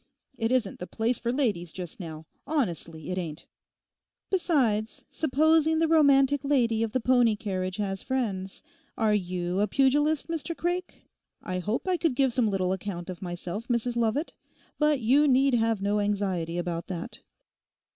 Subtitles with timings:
[0.35, 3.45] It isn't the place for ladies just now—honestly it ain't.'
[4.31, 8.63] 'Besides, supposing the romantic lady of the pony carriage has friends?
[8.97, 11.05] Are you a pugilist, Mr Craik?'
[11.43, 14.33] 'I hope I could give some little account of myself, Mrs Lovat;
[14.79, 17.19] but you need have no anxiety about that.